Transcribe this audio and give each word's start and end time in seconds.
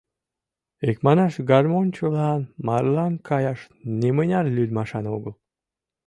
Икманаш, 0.89 1.33
гармоньчылан 1.49 2.41
марлан 2.67 3.13
каяш 3.27 3.59
нимыняр 3.99 4.45
лӱдмашан 4.55 5.05
огыл. 5.15 5.33